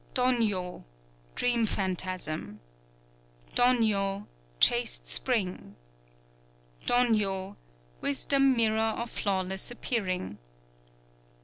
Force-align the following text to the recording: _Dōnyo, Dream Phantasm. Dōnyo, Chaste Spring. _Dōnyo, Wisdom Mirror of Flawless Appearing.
_Dōnyo, 0.15 0.83
Dream 1.35 1.67
Phantasm. 1.67 2.59
Dōnyo, 3.55 4.25
Chaste 4.59 5.05
Spring. 5.05 5.75
_Dōnyo, 6.87 7.55
Wisdom 8.01 8.55
Mirror 8.57 8.79
of 8.97 9.11
Flawless 9.11 9.69
Appearing. 9.69 10.39